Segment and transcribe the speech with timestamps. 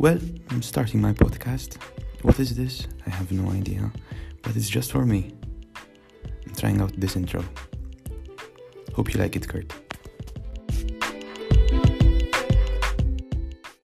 [0.00, 0.18] Well,
[0.48, 1.76] I'm starting my podcast.
[2.22, 2.86] What is this?
[3.06, 3.92] I have no idea,
[4.40, 5.34] but it's just for me.
[6.46, 7.44] I'm trying out this intro.
[8.94, 9.89] Hope you like it, Kurt.